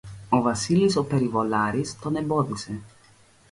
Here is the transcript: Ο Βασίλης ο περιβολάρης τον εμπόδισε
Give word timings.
Ο 0.29 0.41
Βασίλης 0.41 0.95
ο 0.95 1.03
περιβολάρης 1.03 1.99
τον 1.99 2.15
εμπόδισε 2.15 2.79